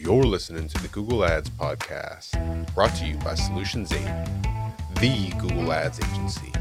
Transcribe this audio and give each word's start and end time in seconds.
You're 0.00 0.22
listening 0.22 0.68
to 0.68 0.80
the 0.80 0.86
Google 0.88 1.24
Ads 1.24 1.50
Podcast, 1.50 2.72
brought 2.72 2.94
to 2.94 3.04
you 3.04 3.16
by 3.16 3.34
Solutions 3.34 3.92
8, 3.92 3.98
the 5.00 5.32
Google 5.38 5.72
Ads 5.72 5.98
agency. 5.98 6.52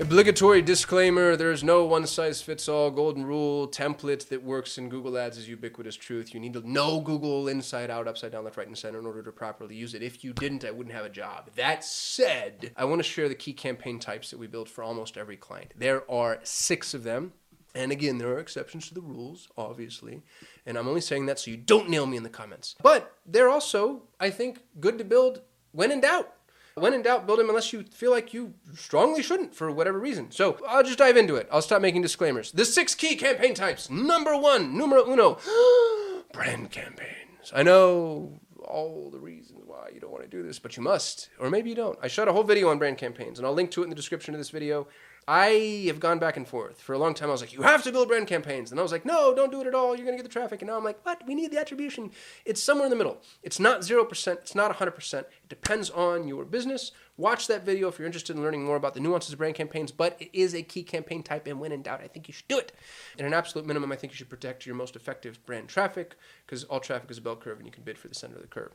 Obligatory 0.00 0.60
disclaimer 0.60 1.36
there 1.36 1.52
is 1.52 1.62
no 1.62 1.84
one 1.84 2.04
size 2.08 2.42
fits 2.42 2.68
all 2.68 2.90
golden 2.90 3.24
rule 3.24 3.68
template 3.68 4.26
that 4.28 4.42
works 4.42 4.76
in 4.76 4.88
Google 4.88 5.16
Ads 5.16 5.38
as 5.38 5.48
ubiquitous 5.48 5.94
truth. 5.94 6.34
You 6.34 6.40
need 6.40 6.54
to 6.54 6.68
know 6.68 7.00
Google 7.00 7.46
inside 7.46 7.88
out, 7.88 8.08
upside 8.08 8.32
down, 8.32 8.42
left, 8.42 8.56
right, 8.56 8.66
and 8.66 8.76
center 8.76 8.98
in 8.98 9.06
order 9.06 9.22
to 9.22 9.30
properly 9.30 9.76
use 9.76 9.94
it. 9.94 10.02
If 10.02 10.24
you 10.24 10.32
didn't, 10.32 10.64
I 10.64 10.72
wouldn't 10.72 10.96
have 10.96 11.04
a 11.04 11.10
job. 11.10 11.50
That 11.54 11.84
said, 11.84 12.72
I 12.76 12.86
want 12.86 12.98
to 12.98 13.08
share 13.08 13.28
the 13.28 13.36
key 13.36 13.52
campaign 13.52 14.00
types 14.00 14.30
that 14.30 14.38
we 14.38 14.48
build 14.48 14.68
for 14.68 14.82
almost 14.82 15.16
every 15.16 15.36
client. 15.36 15.74
There 15.76 16.10
are 16.10 16.40
six 16.42 16.92
of 16.92 17.04
them. 17.04 17.34
And 17.74 17.90
again, 17.90 18.18
there 18.18 18.28
are 18.28 18.38
exceptions 18.38 18.88
to 18.88 18.94
the 18.94 19.00
rules, 19.00 19.48
obviously. 19.56 20.22
And 20.66 20.76
I'm 20.76 20.88
only 20.88 21.00
saying 21.00 21.26
that 21.26 21.38
so 21.38 21.50
you 21.50 21.56
don't 21.56 21.88
nail 21.88 22.06
me 22.06 22.16
in 22.16 22.22
the 22.22 22.28
comments. 22.28 22.74
But 22.82 23.16
they're 23.24 23.48
also, 23.48 24.02
I 24.20 24.30
think, 24.30 24.60
good 24.80 24.98
to 24.98 25.04
build 25.04 25.42
when 25.72 25.90
in 25.90 26.00
doubt. 26.00 26.32
When 26.74 26.94
in 26.94 27.02
doubt, 27.02 27.26
build 27.26 27.38
them 27.38 27.50
unless 27.50 27.72
you 27.72 27.82
feel 27.82 28.10
like 28.10 28.32
you 28.32 28.54
strongly 28.74 29.22
shouldn't 29.22 29.54
for 29.54 29.70
whatever 29.70 29.98
reason. 29.98 30.30
So 30.30 30.58
I'll 30.66 30.82
just 30.82 30.98
dive 30.98 31.16
into 31.16 31.36
it. 31.36 31.48
I'll 31.52 31.62
stop 31.62 31.82
making 31.82 32.02
disclaimers. 32.02 32.50
The 32.50 32.64
six 32.64 32.94
key 32.94 33.16
campaign 33.16 33.54
types. 33.54 33.90
Number 33.90 34.36
one, 34.36 34.76
numero 34.76 35.10
uno, 35.10 35.38
brand 36.32 36.70
campaigns. 36.70 37.52
I 37.54 37.62
know 37.62 38.40
all 38.64 39.10
the 39.10 39.18
reasons 39.18 39.60
why 39.66 39.90
you 39.92 40.00
don't 40.00 40.12
want 40.12 40.24
to 40.24 40.30
do 40.30 40.42
this, 40.42 40.58
but 40.58 40.76
you 40.76 40.82
must. 40.82 41.28
Or 41.38 41.50
maybe 41.50 41.68
you 41.68 41.76
don't. 41.76 41.98
I 42.02 42.08
shot 42.08 42.28
a 42.28 42.32
whole 42.32 42.44
video 42.44 42.70
on 42.70 42.78
brand 42.78 42.96
campaigns, 42.96 43.38
and 43.38 43.46
I'll 43.46 43.52
link 43.52 43.70
to 43.72 43.82
it 43.82 43.84
in 43.84 43.90
the 43.90 43.96
description 43.96 44.32
of 44.34 44.40
this 44.40 44.50
video. 44.50 44.88
I 45.28 45.84
have 45.86 46.00
gone 46.00 46.18
back 46.18 46.36
and 46.36 46.46
forth. 46.46 46.80
For 46.80 46.94
a 46.94 46.98
long 46.98 47.14
time, 47.14 47.28
I 47.28 47.32
was 47.32 47.40
like, 47.40 47.52
you 47.52 47.62
have 47.62 47.84
to 47.84 47.92
build 47.92 48.08
brand 48.08 48.26
campaigns. 48.26 48.70
And 48.70 48.80
I 48.80 48.82
was 48.82 48.90
like, 48.90 49.04
no, 49.04 49.34
don't 49.34 49.52
do 49.52 49.60
it 49.60 49.66
at 49.68 49.74
all. 49.74 49.94
You're 49.94 50.04
going 50.04 50.16
to 50.16 50.22
get 50.22 50.28
the 50.28 50.32
traffic. 50.32 50.62
And 50.62 50.68
now 50.68 50.76
I'm 50.76 50.84
like, 50.84 51.04
what? 51.06 51.24
We 51.26 51.34
need 51.34 51.52
the 51.52 51.60
attribution. 51.60 52.10
It's 52.44 52.60
somewhere 52.60 52.86
in 52.86 52.90
the 52.90 52.96
middle. 52.96 53.18
It's 53.42 53.60
not 53.60 53.80
0%. 53.80 54.32
It's 54.32 54.54
not 54.54 54.76
100%. 54.76 55.14
It 55.20 55.28
depends 55.48 55.90
on 55.90 56.26
your 56.26 56.44
business. 56.44 56.90
Watch 57.16 57.46
that 57.46 57.64
video 57.64 57.88
if 57.88 57.98
you're 57.98 58.06
interested 58.06 58.34
in 58.36 58.42
learning 58.42 58.64
more 58.64 58.76
about 58.76 58.94
the 58.94 59.00
nuances 59.00 59.32
of 59.32 59.38
brand 59.38 59.54
campaigns. 59.54 59.92
But 59.92 60.16
it 60.18 60.30
is 60.32 60.54
a 60.54 60.62
key 60.62 60.82
campaign 60.82 61.22
type. 61.22 61.46
And 61.46 61.60
when 61.60 61.70
in 61.70 61.82
doubt, 61.82 62.00
I 62.02 62.08
think 62.08 62.26
you 62.26 62.34
should 62.34 62.48
do 62.48 62.58
it. 62.58 62.72
And 63.16 63.26
an 63.26 63.32
absolute 63.32 63.66
minimum, 63.66 63.92
I 63.92 63.96
think 63.96 64.12
you 64.12 64.16
should 64.16 64.30
protect 64.30 64.66
your 64.66 64.74
most 64.74 64.96
effective 64.96 65.44
brand 65.46 65.68
traffic 65.68 66.16
because 66.46 66.64
all 66.64 66.80
traffic 66.80 67.10
is 67.10 67.18
a 67.18 67.22
bell 67.22 67.36
curve 67.36 67.58
and 67.58 67.66
you 67.66 67.72
can 67.72 67.84
bid 67.84 67.96
for 67.96 68.08
the 68.08 68.14
center 68.14 68.34
of 68.36 68.42
the 68.42 68.48
curve. 68.48 68.72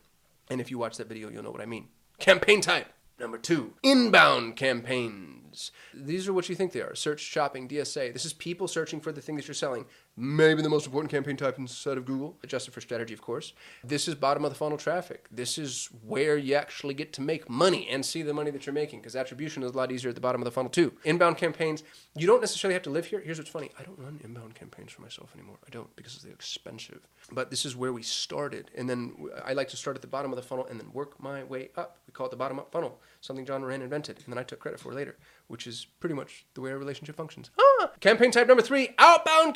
And 0.50 0.61
if 0.61 0.72
you 0.72 0.78
watch 0.78 0.95
that 0.98 1.09
video, 1.09 1.30
you'll 1.30 1.44
know 1.44 1.52
what 1.52 1.61
I 1.61 1.66
mean. 1.66 1.89
Campaign 2.20 2.61
type. 2.61 2.88
Number 3.20 3.40
two, 3.40 3.73
inbound 3.82 4.56
campaigns. 4.56 5.72
These 5.92 6.28
are 6.28 6.34
what 6.34 6.50
you 6.50 6.56
think 6.56 6.72
they 6.72 6.82
are 6.82 6.94
search, 6.94 7.20
shopping, 7.20 7.68
DSA. 7.68 8.14
This 8.14 8.26
is 8.26 8.34
people 8.34 8.68
searching 8.68 9.02
for 9.02 9.12
the 9.12 9.22
thing 9.22 9.36
that 9.38 9.48
you're 9.48 9.56
selling. 9.56 9.86
Maybe 10.20 10.64
the 10.64 10.70
most 10.70 10.88
important 10.88 11.12
campaign 11.12 11.38
type 11.38 11.60
inside 11.60 11.96
of 11.96 12.06
Google, 12.06 12.38
adjusted 12.44 12.73
for 12.73 12.82
strategy, 12.82 13.14
of 13.14 13.22
course. 13.22 13.54
This 13.84 14.08
is 14.08 14.16
bottom 14.16 14.44
of 14.44 14.52
the 14.52 14.58
funnel 14.58 14.80
traffic. 14.80 15.28
This 15.30 15.60
is 15.60 15.90
where 16.04 16.38
you 16.38 16.56
actually 16.56 16.96
get 16.96 17.14
to 17.14 17.22
make 17.22 17.48
money 17.48 17.88
and 17.88 18.04
see 18.04 18.23
the 18.23 18.34
money 18.34 18.50
that 18.50 18.66
you're 18.66 18.73
making 18.73 19.00
because 19.00 19.16
attribution 19.16 19.62
is 19.62 19.72
a 19.72 19.78
lot 19.78 19.92
easier 19.92 20.10
at 20.10 20.16
the 20.16 20.22
bottom 20.22 20.42
of 20.42 20.45
the 20.45 20.52
funnel, 20.52 20.72
too. 20.72 20.92
Inbound 21.04 21.38
campaigns, 21.38 21.84
you 22.16 22.26
don't 22.26 22.42
necessarily 22.42 22.73
have 22.73 22.82
to 22.84 22.90
live 22.90 23.06
here. 23.06 23.20
Here's 23.20 23.38
what's 23.38 23.52
funny 23.52 23.70
I 23.80 23.84
don't 23.84 24.00
run 24.00 24.20
inbound 24.23 24.56
campaigns 24.56 24.92
for 24.92 25.04
myself 25.04 25.30
anymore. 25.36 25.58
I 25.68 25.70
don't 25.70 25.95
because 25.95 26.18
they're 26.23 26.34
expensive. 26.34 27.08
But 27.32 27.52
this 27.52 27.64
is 27.64 27.76
where 27.76 27.94
we 27.94 28.02
started. 28.02 28.72
And 28.76 28.90
then 28.90 29.14
I 29.45 29.54
like 29.54 29.68
to 29.70 29.78
start 29.78 29.95
at 29.95 30.02
the 30.02 30.08
bottom 30.08 30.32
of 30.32 30.36
the 30.36 30.42
funnel 30.42 30.66
and 30.66 30.80
then 30.80 30.92
work 30.94 31.22
my 31.22 31.44
way 31.44 31.70
up. 31.76 32.00
We 32.08 32.12
call 32.14 32.26
it 32.26 32.32
the 32.32 32.38
bottom 32.38 32.58
up 32.58 32.72
funnel 32.72 33.00
something 33.22 33.45
John 33.45 33.62
Moran 33.62 33.82
invented, 33.82 34.18
and 34.18 34.34
then 34.34 34.38
I 34.38 34.44
took 34.44 34.60
credit 34.60 34.80
for 34.80 34.94
later, 34.94 35.18
which 35.48 35.68
is 35.68 35.86
pretty 36.00 36.16
much 36.16 36.45
the 36.54 36.62
way 36.62 36.72
our 36.72 36.78
relationship 36.78 37.16
functions. 37.16 37.52
Ah! 37.60 37.92
Campaign 38.00 38.32
type 38.32 38.48
number 38.48 38.64
three 38.64 38.90
outbound 38.98 39.54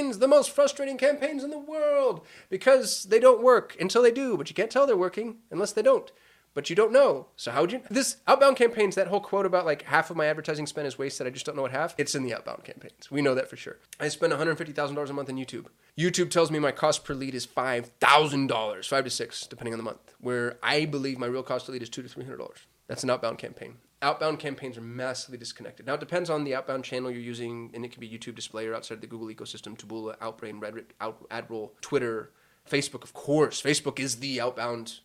campaigns, 0.00 0.18
the 0.18 0.28
most 0.28 0.50
frustrating 0.50 0.96
campaigns 0.96 1.44
in 1.44 1.50
the 1.50 1.58
world 1.58 2.26
because 2.48 3.04
they 3.04 3.20
don't 3.20 3.42
work 3.42 3.76
until 3.80 4.02
they 4.02 4.10
do, 4.10 4.36
but 4.36 4.48
you 4.48 4.54
can't 4.54 4.70
tell 4.70 4.86
they're 4.86 4.96
working 4.96 5.36
unless 5.50 5.72
they 5.72 5.82
don't. 5.82 6.10
But 6.52 6.68
you 6.68 6.74
don't 6.74 6.90
know. 6.92 7.28
So 7.36 7.52
how 7.52 7.60
would 7.60 7.70
you? 7.70 7.80
This 7.90 8.16
outbound 8.26 8.56
campaigns, 8.56 8.96
that 8.96 9.06
whole 9.06 9.20
quote 9.20 9.46
about 9.46 9.64
like 9.66 9.82
half 9.82 10.10
of 10.10 10.16
my 10.16 10.26
advertising 10.26 10.66
spend 10.66 10.88
is 10.88 10.98
wasted. 10.98 11.28
I 11.28 11.30
just 11.30 11.46
don't 11.46 11.54
know 11.54 11.62
what 11.62 11.70
half. 11.70 11.94
It's 11.96 12.16
in 12.16 12.24
the 12.24 12.34
outbound 12.34 12.64
campaigns. 12.64 13.08
We 13.08 13.22
know 13.22 13.36
that 13.36 13.48
for 13.48 13.56
sure. 13.56 13.78
I 14.00 14.08
spend 14.08 14.32
$150,000 14.32 15.10
a 15.10 15.12
month 15.12 15.28
on 15.30 15.36
YouTube. 15.36 15.66
YouTube 15.96 16.30
tells 16.30 16.50
me 16.50 16.58
my 16.58 16.72
cost 16.72 17.04
per 17.04 17.14
lead 17.14 17.36
is 17.36 17.46
$5,000, 17.46 18.88
five 18.88 19.04
to 19.04 19.10
six, 19.10 19.46
depending 19.46 19.74
on 19.74 19.78
the 19.78 19.84
month. 19.84 20.14
Where 20.20 20.58
I 20.60 20.86
believe 20.86 21.18
my 21.18 21.26
real 21.26 21.44
cost 21.44 21.66
per 21.66 21.72
lead 21.72 21.82
is 21.82 21.88
two 21.88 22.02
to 22.02 22.08
three 22.08 22.24
hundred 22.24 22.38
dollars. 22.38 22.66
That's 22.88 23.04
an 23.04 23.10
outbound 23.10 23.38
campaign. 23.38 23.76
Outbound 24.02 24.38
campaigns 24.38 24.78
are 24.78 24.82
massively 24.82 25.36
disconnected. 25.36 25.86
Now, 25.86 25.94
it 25.94 26.00
depends 26.00 26.30
on 26.30 26.44
the 26.44 26.54
outbound 26.54 26.84
channel 26.84 27.10
you're 27.10 27.20
using, 27.20 27.70
and 27.74 27.84
it 27.84 27.92
can 27.92 28.00
be 28.00 28.08
YouTube 28.08 28.34
display 28.34 28.66
or 28.66 28.74
outside 28.74 29.02
the 29.02 29.06
Google 29.06 29.28
ecosystem, 29.28 29.76
Taboola, 29.76 30.16
Outbrain, 30.18 30.58
Reddit, 30.58 30.86
Out, 31.02 31.28
AdRoll, 31.28 31.72
Twitter, 31.82 32.32
Facebook, 32.68 33.02
of 33.02 33.12
course. 33.12 33.60
Facebook 33.60 33.98
is 34.00 34.16
the 34.16 34.40
outbound 34.40 35.00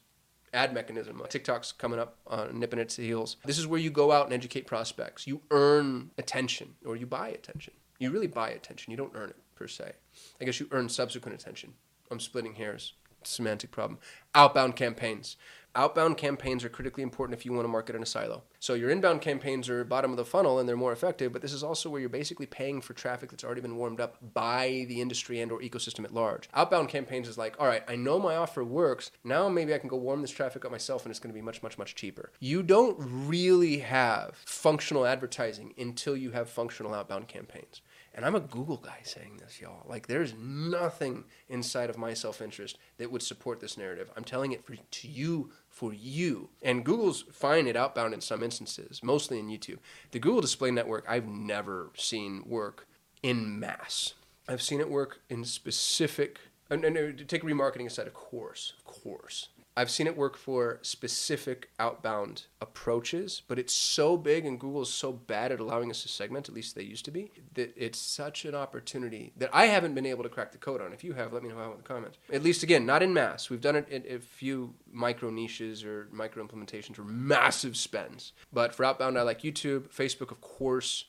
ad 0.54 0.74
mechanism. 0.74 1.22
TikTok's 1.28 1.74
coming 1.74 2.00
up, 2.00 2.18
uh, 2.28 2.48
nipping 2.54 2.80
its 2.80 2.96
heels. 2.96 3.36
This 3.46 3.60
is 3.60 3.68
where 3.68 3.80
you 3.80 3.90
go 3.90 4.14
out 4.14 4.26
and 4.26 4.34
educate 4.34 4.66
prospects. 4.66 5.28
You 5.28 5.42
earn 5.52 6.12
attention, 6.18 6.76
or 6.86 6.96
you 6.96 7.06
buy 7.06 7.30
attention. 7.30 7.74
You 8.00 8.12
really 8.12 8.28
buy 8.28 8.50
attention. 8.50 8.92
You 8.92 8.98
don't 8.98 9.12
earn 9.16 9.30
it, 9.30 9.38
per 9.56 9.68
se. 9.68 9.92
I 10.40 10.46
guess 10.46 10.60
you 10.60 10.70
earn 10.72 10.88
subsequent 10.88 11.40
attention. 11.40 11.74
I'm 12.10 12.22
splitting 12.22 12.56
hairs. 12.56 12.94
Semantic 13.24 13.72
problem. 13.72 14.00
Outbound 14.36 14.76
campaigns 14.76 15.36
outbound 15.76 16.18
campaigns 16.18 16.64
are 16.64 16.70
critically 16.70 17.04
important 17.04 17.38
if 17.38 17.46
you 17.46 17.54
want 17.54 17.66
to 17.66 17.70
market 17.70 17.96
in 17.96 18.04
a 18.04 18.06
silo. 18.06 18.44
So 18.60 18.74
your 18.74 18.90
inbound 18.90 19.22
campaigns 19.22 19.70
are 19.70 19.84
bottom 19.84 20.12
of 20.12 20.18
the 20.18 20.26
funnel 20.26 20.60
and 20.60 20.68
they're 20.68 20.76
more 20.76 20.92
effective, 20.92 21.32
but 21.32 21.42
this 21.42 21.54
is 21.54 21.64
also 21.64 21.90
where 21.90 22.00
you're 22.00 22.10
basically 22.10 22.46
paying 22.46 22.82
for 22.82 22.94
traffic 22.94 23.30
that's 23.30 23.44
already 23.44 23.62
been 23.62 23.78
warmed 23.78 24.00
up 24.00 24.18
by 24.34 24.86
the 24.88 25.02
industry 25.02 25.42
and 25.42 25.52
or 25.52 25.60
ecosystem 25.60 26.04
at 26.04 26.14
large. 26.14 26.50
Outbound 26.54 26.90
campaigns 26.90 27.28
is 27.28 27.38
like, 27.38 27.56
all 27.60 27.68
right, 27.68 27.84
I 27.88 27.96
know 27.96 28.20
my 28.20 28.36
offer 28.36 28.64
works. 28.64 29.12
Now 29.24 29.50
maybe 29.50 29.74
I 29.74 29.78
can 29.78 29.90
go 29.90 29.98
warm 29.98 30.22
this 30.22 30.32
traffic 30.32 30.66
up 30.66 30.72
myself 30.72 31.04
and 31.04 31.12
it's 31.12 31.20
going 31.20 31.34
to 31.34 31.38
be 31.38 31.46
much 31.46 31.62
much 31.62 31.78
much 31.78 31.96
cheaper. 31.96 32.32
You 32.40 32.64
don't 32.64 32.98
really 33.00 33.80
have 33.80 34.36
functional 34.46 35.06
advertising 35.06 35.74
until 35.78 36.16
you 36.18 36.32
have 36.32 36.50
functional 36.50 36.94
outbound 36.94 37.28
campaigns. 37.28 37.82
And 38.16 38.26
I'm 38.26 38.34
a 38.34 38.40
Google 38.40 38.78
guy 38.78 39.00
saying 39.04 39.42
this, 39.42 39.60
y'all. 39.60 39.86
Like, 39.86 40.08
there's 40.08 40.34
nothing 40.34 41.26
inside 41.50 41.90
of 41.90 41.98
my 41.98 42.14
self 42.14 42.42
interest 42.42 42.78
that 42.98 43.12
would 43.12 43.22
support 43.22 43.60
this 43.60 43.78
narrative. 43.78 44.10
I'm 44.16 44.24
telling 44.24 44.54
it 44.54 44.66
for, 44.66 44.76
to 44.76 45.08
you 45.08 45.52
for 45.68 45.94
you. 45.94 46.48
And 46.62 46.86
Google's 46.86 47.26
fine 47.34 47.68
at 47.68 47.76
outbound 47.76 48.14
in 48.14 48.22
some 48.22 48.42
instances, 48.42 49.04
mostly 49.04 49.38
in 49.38 49.50
YouTube. 49.50 49.80
The 50.12 50.20
Google 50.20 50.40
Display 50.40 50.72
Network, 50.72 51.06
I've 51.10 51.28
never 51.28 51.92
seen 51.98 52.44
work 52.46 52.88
in 53.22 53.60
mass. 53.60 54.14
I've 54.48 54.62
seen 54.62 54.80
it 54.80 54.90
work 54.90 55.20
in 55.30 55.44
specific, 55.44 56.40
and, 56.70 56.86
and 56.86 57.28
take 57.28 57.44
remarketing 57.44 57.86
aside, 57.86 58.08
of 58.08 58.14
course, 58.14 58.74
of 58.78 58.86
course. 58.86 59.50
I've 59.78 59.92
seen 59.92 60.08
it 60.08 60.16
work 60.16 60.38
for 60.38 60.80
specific 60.84 61.70
outbound 61.80 62.46
approaches, 62.62 63.42
but 63.48 63.60
it's 63.60 63.74
so 63.74 64.16
big 64.16 64.46
and 64.46 64.58
Google 64.60 64.84
is 64.84 64.90
so 64.90 65.12
bad 65.12 65.52
at 65.52 65.60
allowing 65.60 65.90
us 65.92 66.04
to 66.04 66.08
segment, 66.08 66.48
at 66.48 66.56
least 66.56 66.76
they 66.76 66.84
used 66.84 67.04
to 67.06 67.12
be, 67.12 67.32
that 67.56 67.74
it's 67.76 68.00
such 68.00 68.46
an 68.46 68.56
opportunity 68.56 69.34
that 69.38 69.50
I 69.52 69.66
haven't 69.66 69.94
been 69.94 70.06
able 70.06 70.24
to 70.24 70.30
crack 70.30 70.54
the 70.54 70.58
code 70.58 70.82
on. 70.82 70.94
If 70.94 71.04
you 71.04 71.14
have, 71.14 71.34
let 71.34 71.44
me 71.44 71.50
know 71.50 71.58
how 71.58 71.72
in 71.72 71.78
the 71.78 71.84
comments. 71.84 72.18
At 72.32 72.44
least 72.44 72.64
again, 72.64 72.86
not 72.86 73.04
in 73.04 73.14
mass. 73.14 73.50
We've 73.50 73.60
done 73.60 73.76
it 73.76 73.90
in 73.90 74.04
a 74.10 74.20
few 74.20 74.76
micro 74.92 75.30
niches 75.30 75.84
or 75.84 76.08
micro 76.12 76.46
implementations 76.46 76.98
or 76.98 77.04
massive 77.04 77.76
spends. 77.76 78.32
But 78.54 78.74
for 78.74 78.86
outbound, 78.86 79.18
I 79.18 79.24
like 79.24 79.42
YouTube, 79.42 79.90
Facebook, 79.90 80.32
of 80.32 80.40
course. 80.40 81.06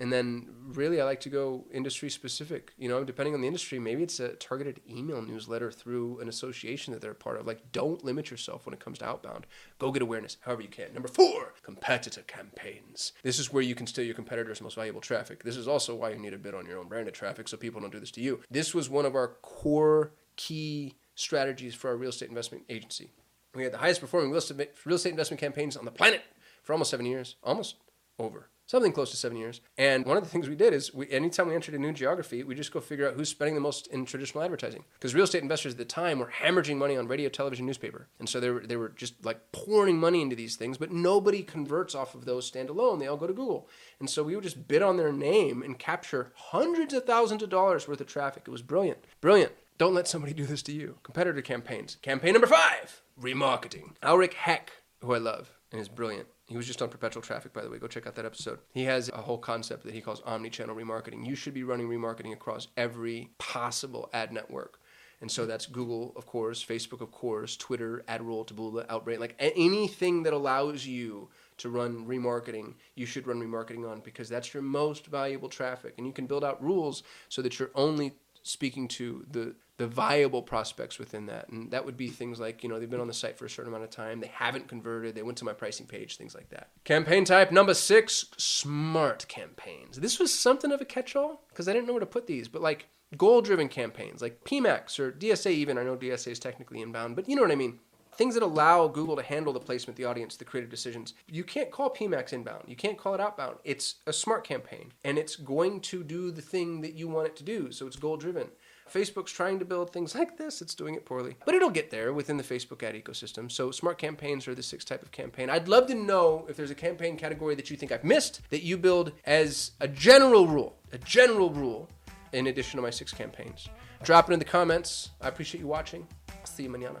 And 0.00 0.10
then 0.10 0.48
really 0.68 1.00
I 1.00 1.04
like 1.04 1.20
to 1.20 1.28
go 1.28 1.66
industry 1.70 2.08
specific. 2.08 2.72
You 2.78 2.88
know, 2.88 3.04
depending 3.04 3.34
on 3.34 3.42
the 3.42 3.46
industry, 3.46 3.78
maybe 3.78 4.02
it's 4.02 4.18
a 4.18 4.30
targeted 4.30 4.80
email 4.88 5.20
newsletter 5.20 5.70
through 5.70 6.20
an 6.20 6.28
association 6.28 6.94
that 6.94 7.02
they're 7.02 7.10
a 7.10 7.14
part 7.14 7.38
of. 7.38 7.46
Like 7.46 7.70
don't 7.70 8.02
limit 8.02 8.30
yourself 8.30 8.64
when 8.64 8.72
it 8.72 8.80
comes 8.80 8.98
to 8.98 9.06
outbound. 9.06 9.46
Go 9.78 9.92
get 9.92 10.02
awareness 10.02 10.38
however 10.40 10.62
you 10.62 10.68
can. 10.68 10.94
Number 10.94 11.08
4, 11.08 11.54
competitor 11.62 12.22
campaigns. 12.22 13.12
This 13.22 13.38
is 13.38 13.52
where 13.52 13.62
you 13.62 13.74
can 13.74 13.86
steal 13.86 14.04
your 14.04 14.14
competitors' 14.14 14.62
most 14.62 14.74
valuable 14.74 15.02
traffic. 15.02 15.44
This 15.44 15.56
is 15.56 15.68
also 15.68 15.94
why 15.94 16.10
you 16.10 16.18
need 16.18 16.34
a 16.34 16.38
bid 16.38 16.54
on 16.54 16.64
your 16.64 16.78
own 16.78 16.88
branded 16.88 17.12
traffic 17.12 17.46
so 17.46 17.58
people 17.58 17.82
don't 17.82 17.92
do 17.92 18.00
this 18.00 18.10
to 18.12 18.22
you. 18.22 18.40
This 18.50 18.74
was 18.74 18.88
one 18.88 19.04
of 19.04 19.14
our 19.14 19.28
core 19.42 20.14
key 20.36 20.96
strategies 21.14 21.74
for 21.74 21.88
our 21.88 21.96
real 21.96 22.08
estate 22.08 22.30
investment 22.30 22.64
agency. 22.70 23.10
We 23.54 23.64
had 23.64 23.72
the 23.72 23.78
highest 23.78 24.00
performing 24.00 24.30
real 24.30 24.38
estate, 24.38 25.12
investment 25.12 25.40
campaigns 25.40 25.76
on 25.76 25.84
the 25.84 25.90
planet 25.90 26.22
for 26.62 26.72
almost 26.72 26.90
7 26.90 27.04
years, 27.04 27.36
almost 27.42 27.76
over 28.18 28.48
something 28.70 28.92
close 28.92 29.10
to 29.10 29.16
seven 29.16 29.36
years. 29.36 29.60
And 29.76 30.06
one 30.06 30.16
of 30.16 30.22
the 30.22 30.30
things 30.30 30.48
we 30.48 30.54
did 30.54 30.72
is, 30.72 30.94
we, 30.94 31.10
anytime 31.10 31.48
we 31.48 31.56
entered 31.56 31.74
a 31.74 31.78
new 31.78 31.92
geography, 31.92 32.44
we 32.44 32.54
just 32.54 32.72
go 32.72 32.78
figure 32.78 33.08
out 33.08 33.14
who's 33.14 33.28
spending 33.28 33.56
the 33.56 33.60
most 33.60 33.88
in 33.88 34.04
traditional 34.04 34.44
advertising. 34.44 34.84
Because 34.94 35.12
real 35.12 35.24
estate 35.24 35.42
investors 35.42 35.72
at 35.72 35.78
the 35.78 35.84
time 35.84 36.20
were 36.20 36.32
hemorrhaging 36.40 36.76
money 36.76 36.96
on 36.96 37.08
radio, 37.08 37.28
television, 37.28 37.66
newspaper, 37.66 38.06
and 38.20 38.28
so 38.28 38.38
they 38.38 38.50
were 38.50 38.60
they 38.60 38.76
were 38.76 38.90
just 38.90 39.24
like 39.24 39.50
pouring 39.50 39.98
money 39.98 40.22
into 40.22 40.36
these 40.36 40.54
things. 40.54 40.78
But 40.78 40.92
nobody 40.92 41.42
converts 41.42 41.96
off 41.96 42.14
of 42.14 42.26
those 42.26 42.48
standalone. 42.48 43.00
They 43.00 43.08
all 43.08 43.16
go 43.16 43.26
to 43.26 43.32
Google, 43.32 43.68
and 43.98 44.08
so 44.08 44.22
we 44.22 44.36
would 44.36 44.44
just 44.44 44.68
bid 44.68 44.82
on 44.82 44.96
their 44.96 45.12
name 45.12 45.62
and 45.62 45.76
capture 45.76 46.32
hundreds 46.36 46.94
of 46.94 47.04
thousands 47.04 47.42
of 47.42 47.50
dollars 47.50 47.88
worth 47.88 48.00
of 48.00 48.06
traffic. 48.06 48.44
It 48.46 48.50
was 48.50 48.62
brilliant, 48.62 49.04
brilliant. 49.20 49.52
Don't 49.78 49.94
let 49.94 50.06
somebody 50.06 50.32
do 50.32 50.46
this 50.46 50.62
to 50.62 50.72
you. 50.72 50.98
Competitor 51.02 51.42
campaigns. 51.42 51.96
Campaign 52.02 52.34
number 52.34 52.46
five: 52.46 53.02
remarketing. 53.20 53.94
Aleric 54.00 54.34
Heck, 54.34 54.70
who 55.00 55.12
I 55.12 55.18
love 55.18 55.56
and 55.72 55.80
is 55.80 55.88
brilliant 55.88 56.28
he 56.50 56.56
was 56.56 56.66
just 56.66 56.82
on 56.82 56.88
Perpetual 56.88 57.22
Traffic, 57.22 57.52
by 57.52 57.62
the 57.62 57.70
way. 57.70 57.78
Go 57.78 57.86
check 57.86 58.08
out 58.08 58.16
that 58.16 58.24
episode. 58.24 58.58
He 58.72 58.82
has 58.84 59.08
a 59.08 59.18
whole 59.18 59.38
concept 59.38 59.84
that 59.84 59.94
he 59.94 60.00
calls 60.00 60.20
omni-channel 60.26 60.74
remarketing. 60.74 61.24
You 61.24 61.36
should 61.36 61.54
be 61.54 61.62
running 61.62 61.88
remarketing 61.88 62.32
across 62.32 62.66
every 62.76 63.30
possible 63.38 64.10
ad 64.12 64.32
network. 64.32 64.80
And 65.20 65.30
so 65.30 65.46
that's 65.46 65.66
Google, 65.66 66.12
of 66.16 66.26
course, 66.26 66.64
Facebook, 66.64 67.02
of 67.02 67.12
course, 67.12 67.56
Twitter, 67.56 68.02
AdRoll, 68.08 68.48
Taboola, 68.48 68.84
Outbrain, 68.88 69.20
like 69.20 69.36
anything 69.38 70.24
that 70.24 70.32
allows 70.32 70.84
you 70.84 71.28
to 71.58 71.68
run 71.68 72.04
remarketing, 72.06 72.74
you 72.96 73.06
should 73.06 73.28
run 73.28 73.40
remarketing 73.40 73.88
on 73.88 74.00
because 74.00 74.28
that's 74.28 74.52
your 74.52 74.62
most 74.62 75.06
valuable 75.06 75.48
traffic. 75.48 75.94
And 75.98 76.06
you 76.06 76.12
can 76.12 76.26
build 76.26 76.42
out 76.42 76.60
rules 76.60 77.04
so 77.28 77.42
that 77.42 77.58
you're 77.58 77.70
only 77.76 78.12
speaking 78.42 78.88
to 78.88 79.24
the 79.30 79.54
the 79.76 79.86
viable 79.86 80.42
prospects 80.42 80.98
within 80.98 81.24
that. 81.24 81.48
And 81.48 81.70
that 81.70 81.86
would 81.86 81.96
be 81.96 82.08
things 82.08 82.38
like 82.38 82.62
you 82.62 82.68
know 82.68 82.78
they've 82.78 82.90
been 82.90 83.00
on 83.00 83.06
the 83.06 83.14
site 83.14 83.38
for 83.38 83.46
a 83.46 83.50
certain 83.50 83.72
amount 83.72 83.84
of 83.84 83.90
time. 83.90 84.20
They 84.20 84.30
haven't 84.34 84.68
converted. 84.68 85.14
They 85.14 85.22
went 85.22 85.38
to 85.38 85.44
my 85.46 85.54
pricing 85.54 85.86
page 85.86 86.16
things 86.18 86.34
like 86.34 86.50
that. 86.50 86.68
Campaign 86.84 87.24
type 87.24 87.50
number 87.50 87.72
six 87.72 88.26
smart 88.36 89.26
campaigns. 89.28 89.98
This 89.98 90.18
was 90.18 90.38
something 90.38 90.70
of 90.70 90.80
a 90.80 90.84
catch-all 90.84 91.42
because 91.48 91.68
i 91.68 91.72
didn't 91.72 91.86
know 91.86 91.92
where 91.94 92.00
to 92.00 92.06
put 92.06 92.26
these 92.26 92.48
but 92.48 92.62
like 92.62 92.88
goal 93.16 93.40
driven 93.40 93.68
campaigns 93.68 94.22
like 94.22 94.44
pmax 94.44 94.98
or 94.98 95.12
dsa 95.12 95.50
even. 95.50 95.78
I 95.78 95.82
know 95.82 95.96
dsa 95.96 96.28
is 96.28 96.38
technically 96.38 96.80
inbound 96.80 97.16
but 97.16 97.28
you 97.28 97.36
know 97.36 97.42
what 97.42 97.50
i 97.50 97.56
mean 97.56 97.78
things 98.20 98.34
that 98.34 98.42
allow 98.42 98.86
Google 98.86 99.16
to 99.16 99.22
handle 99.22 99.50
the 99.50 99.58
placement, 99.58 99.96
the 99.96 100.04
audience, 100.04 100.36
the 100.36 100.44
creative 100.44 100.68
decisions. 100.68 101.14
You 101.26 101.42
can't 101.42 101.70
call 101.70 101.88
PMAX 101.88 102.34
inbound. 102.34 102.64
You 102.66 102.76
can't 102.76 102.98
call 102.98 103.14
it 103.14 103.20
outbound. 103.20 103.56
It's 103.64 103.94
a 104.06 104.12
smart 104.12 104.44
campaign 104.44 104.92
and 105.04 105.16
it's 105.16 105.36
going 105.36 105.80
to 105.80 106.04
do 106.04 106.30
the 106.30 106.42
thing 106.42 106.82
that 106.82 106.92
you 106.92 107.08
want 107.08 107.28
it 107.28 107.36
to 107.36 107.42
do. 107.42 107.72
So 107.72 107.86
it's 107.86 107.96
goal 107.96 108.18
driven. 108.18 108.48
Facebook's 108.92 109.32
trying 109.32 109.58
to 109.58 109.64
build 109.64 109.90
things 109.90 110.14
like 110.14 110.36
this. 110.36 110.60
It's 110.60 110.74
doing 110.74 110.96
it 110.96 111.06
poorly, 111.06 111.36
but 111.46 111.54
it'll 111.54 111.70
get 111.70 111.90
there 111.90 112.12
within 112.12 112.36
the 112.36 112.42
Facebook 112.42 112.82
ad 112.82 112.94
ecosystem. 112.94 113.50
So 113.50 113.70
smart 113.70 113.96
campaigns 113.96 114.46
are 114.46 114.54
the 114.54 114.62
sixth 114.62 114.86
type 114.86 115.02
of 115.02 115.12
campaign. 115.12 115.48
I'd 115.48 115.68
love 115.68 115.86
to 115.86 115.94
know 115.94 116.44
if 116.46 116.58
there's 116.58 116.70
a 116.70 116.74
campaign 116.74 117.16
category 117.16 117.54
that 117.54 117.70
you 117.70 117.76
think 117.78 117.90
I've 117.90 118.04
missed 118.04 118.42
that 118.50 118.62
you 118.62 118.76
build 118.76 119.12
as 119.24 119.70
a 119.80 119.88
general 119.88 120.46
rule, 120.46 120.76
a 120.92 120.98
general 120.98 121.48
rule 121.48 121.88
in 122.34 122.48
addition 122.48 122.76
to 122.76 122.82
my 122.82 122.90
six 122.90 123.12
campaigns. 123.12 123.70
Drop 124.02 124.28
it 124.28 124.34
in 124.34 124.38
the 124.38 124.44
comments. 124.44 125.08
I 125.22 125.28
appreciate 125.28 125.62
you 125.62 125.68
watching. 125.68 126.06
I'll 126.28 126.44
See 126.44 126.64
you 126.64 126.68
mañana. 126.68 127.00